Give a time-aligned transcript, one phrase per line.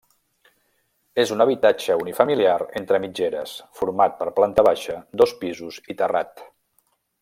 [1.23, 6.47] És un habitatge unifamiliar entre mitgeres format per planta baixa, dos pisos i terrat.